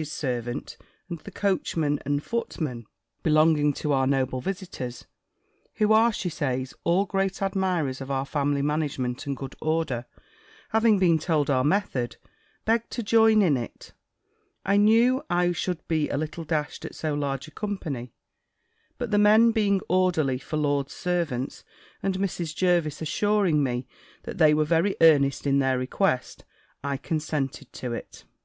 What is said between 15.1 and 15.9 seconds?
I should